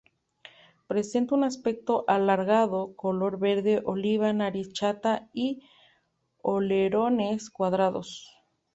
Presentaba 0.87 1.37
un 1.37 1.43
aspecto 1.43 2.05
alargado, 2.07 2.95
color 2.95 3.37
verde 3.37 3.83
oliva, 3.85 4.33
nariz 4.33 4.73
chata 4.73 5.29
y 5.31 5.61
alerones 6.43 7.51
cuadrados. 7.51 8.27